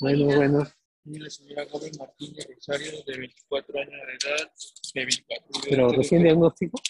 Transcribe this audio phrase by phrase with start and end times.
[0.00, 0.66] Bueno, bueno.
[1.02, 4.52] Tiene la señora Gómez Martínez Rosario, de 24 años de edad,
[4.94, 5.46] de 24.
[5.68, 6.80] ¿Pero recién diagnóstico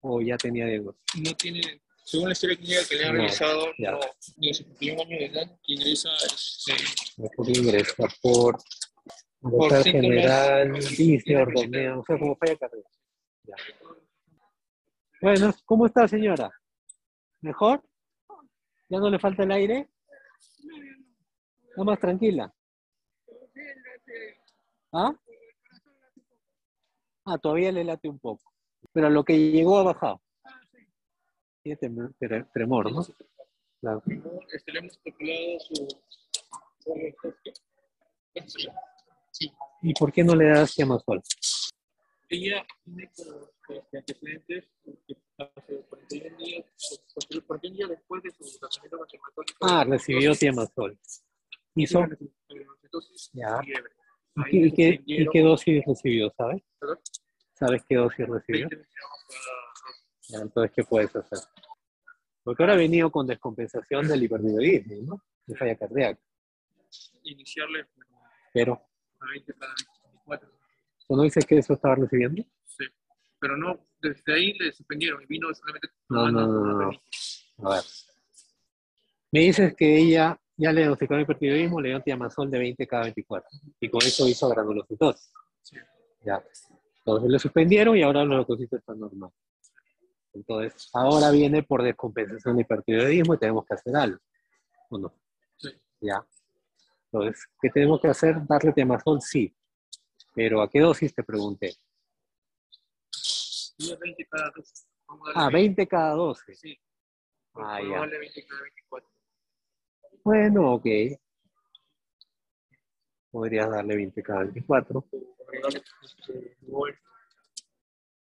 [0.00, 1.20] o ya tenía diagnóstico?
[1.22, 1.60] No tiene,
[2.04, 4.00] según la historia clínica que le han No, realizado, no,
[4.36, 6.72] de 51 años de edad, ingresa este,
[7.16, 8.58] Mejor ingresa por
[9.40, 12.90] Por síntomas general, dice, ordomea, o sea, como falla cardíaca.
[13.44, 13.54] Ya.
[15.20, 16.50] Bueno, ¿cómo está, señora?
[17.40, 17.82] ¿Mejor?
[18.88, 19.88] ¿Ya no le falta el aire?
[21.78, 22.52] ¿Está más tranquila?
[24.92, 25.14] ¿Ah?
[27.24, 28.52] Ah, todavía le late un poco.
[28.92, 30.20] Pero lo que llegó ha bajado.
[31.62, 31.78] Tiene
[32.52, 33.06] tremor, ¿no?
[33.80, 34.02] Claro.
[34.52, 35.88] este, le hemos calculado su.
[39.30, 39.52] Sí,
[39.82, 41.22] ¿Y por qué no le das Tiamazol?
[42.28, 44.68] ella tiene este, antecedentes
[45.06, 46.64] que hace 41 días,
[47.46, 48.98] 41 días después de su tratamiento
[49.32, 49.44] con.
[49.60, 50.98] Ah, recibió Tiamazol.
[51.82, 52.04] ¿Hizo?
[52.82, 53.60] Entonces, Ya.
[54.50, 56.62] ¿Y qué, y qué- dosis recibió, sabes?
[56.78, 56.98] ¿Perdón?
[57.54, 58.68] ¿Sabes qué dosis recibió?
[58.68, 61.38] 20 miligramos cada Ya, entonces, ¿qué puedes hacer?
[62.44, 65.22] Porque ahora ha venido con descompensación del hipertiroidismo, ¿no?
[65.46, 66.20] De falla cardíaca.
[67.24, 67.86] iniciarle
[68.54, 68.80] Pero,
[69.20, 69.74] a 20 cada
[70.14, 70.50] 24.
[71.08, 72.42] ¿tú no dices que eso estaba recibiendo?
[72.66, 72.84] Sí.
[73.40, 77.68] Pero no, desde ahí le suspendieron y vino solamente No, no, no, no.
[77.70, 77.82] A ver.
[79.32, 83.48] Me dices que ella ya le diagnosticaron hipertiroidismo, le dio tiamazol de 20 cada 24.
[83.80, 85.32] Y con eso hizo granulocitosis.
[85.62, 85.76] Sí.
[86.24, 86.44] Ya.
[86.98, 89.36] Entonces le suspendieron y ahora los leucocitos están normales.
[90.34, 94.18] Entonces, ahora viene por descompensación de hipertiroidismo y tenemos que hacer algo.
[94.90, 95.14] ¿O no?
[95.56, 95.70] Sí.
[96.00, 96.24] Ya.
[97.10, 98.44] Entonces, ¿qué tenemos que hacer?
[98.46, 99.54] Darle temazol, sí.
[100.34, 101.74] Pero ¿a qué dosis te pregunté?
[103.78, 104.72] Y es 20 cada 12.
[105.06, 106.54] Vamos a darle Ah, 20 cada 12.
[106.54, 106.78] Sí.
[107.54, 107.96] Ah, ya.
[107.96, 109.17] a darle 20 cada 24.
[110.28, 110.86] Bueno, ok.
[113.30, 115.04] Podrías darle 20 cada 24.
[115.46, 116.56] Agregarle este,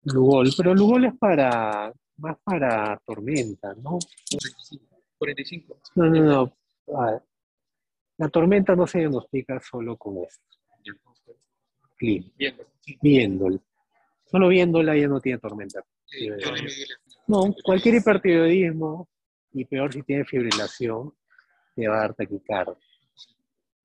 [0.04, 0.52] Lugol.
[0.56, 3.98] Pero Lugol es para, más para tormenta, ¿no?
[4.30, 5.02] 45.
[5.18, 5.80] 45.
[5.96, 6.24] No, no,
[6.86, 7.24] no.
[8.18, 10.46] La tormenta no se diagnostica solo con esto.
[11.96, 12.32] Clínico.
[12.38, 12.56] Bien.
[13.02, 13.60] Viéndola.
[14.26, 15.84] Solo viéndola ya no tiene tormenta.
[17.26, 19.10] No, cualquier hipertiroidismo,
[19.54, 21.12] y peor si tiene fibrilación,
[21.78, 22.76] te va a dar taquicardia.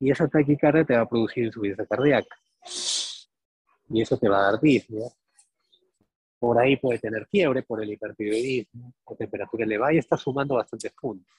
[0.01, 2.37] Y esa taquicardia te va a producir insuficiencia cardíaca.
[3.91, 5.09] Y eso te va a dar disnea.
[6.39, 10.93] Por ahí puede tener fiebre por el hipertiroidismo o temperatura elevada y está sumando bastantes
[10.93, 11.31] puntos.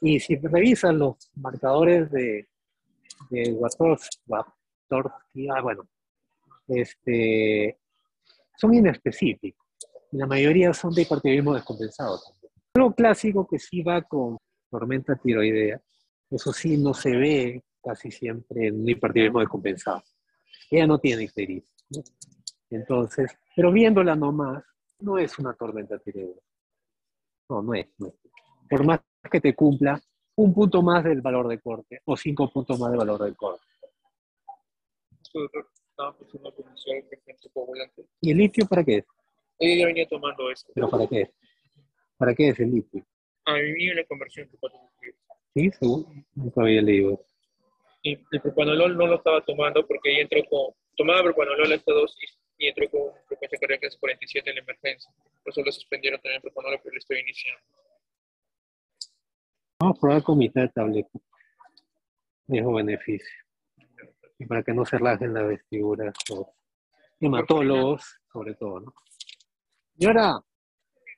[0.00, 2.48] Y si revisas los marcadores de,
[3.28, 5.86] de Watorsky, ah, bueno,
[6.68, 7.76] este,
[8.56, 9.66] son inespecíficos.
[10.12, 12.20] La mayoría son de hipertiroidismo descompensado.
[12.74, 14.38] Lo clásico que sí va con
[14.70, 15.80] tormenta tiroidea,
[16.30, 20.02] eso sí no se ve casi siempre en un hipertiroidismo descompensado.
[20.70, 21.74] Ella no tiene ictericia.
[21.90, 22.02] ¿no?
[22.70, 24.62] Entonces, pero viéndola nomás,
[25.00, 26.42] no es una tormenta tiroidea.
[27.48, 28.14] No, no es, no es.
[28.68, 30.00] Por más que te cumpla
[30.36, 33.64] un punto más del valor de corte o cinco puntos más del valor del corte.
[38.20, 39.04] ¿Y el litio para qué es?
[39.58, 40.66] Ella venía tomando eso.
[40.74, 41.30] ¿Pero para qué es?
[42.16, 43.04] ¿Para qué es el litio?
[43.48, 45.16] A mí la conversión nucleótidos.
[45.54, 45.70] ¿Sí?
[45.70, 46.12] Seguro.
[46.34, 47.24] Nunca había leído eso.
[48.02, 52.38] Y el propanolol no lo estaba tomando porque ella entró con, tomaba propanolol esta dosis
[52.58, 55.10] y entró con frecuencia cardíaca de 47 en la emergencia.
[55.42, 57.62] Por eso lo suspendieron también propanolol, pero lo estoy iniciando.
[59.80, 61.18] Vamos a probar con mitad de tableta.
[62.46, 63.44] Dejo beneficio.
[64.38, 66.46] Y para que no se rajen las vestiduras los
[67.18, 68.94] hematólogos, sobre todo, ¿no?
[69.96, 70.38] Y ahora,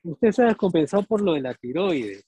[0.03, 2.25] usted se ha descompensado por lo de la tiroides,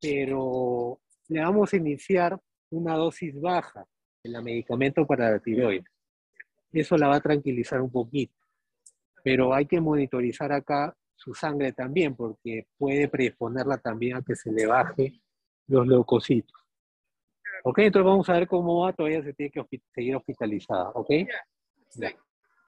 [0.00, 2.38] pero le vamos a iniciar
[2.70, 3.84] una dosis baja
[4.22, 5.84] de la medicamento para la tiroides.
[6.72, 8.34] Eso la va a tranquilizar un poquito.
[9.24, 14.52] Pero hay que monitorizar acá su sangre también, porque puede predisponerla también a que se
[14.52, 15.20] le baje
[15.66, 16.54] los leucocitos.
[17.64, 21.10] Ok, entonces vamos a ver cómo va, todavía se tiene que hospi- seguir hospitalizada, ¿ok?
[21.96, 22.14] Ya.